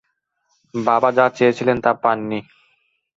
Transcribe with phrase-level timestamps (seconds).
[0.73, 2.39] বাবা যা চেয়েছিলেন তা পাননি।